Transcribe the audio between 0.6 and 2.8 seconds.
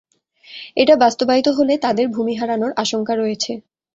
এটা বাস্তবায়িত হলে তাঁদের ভূমি হারানোর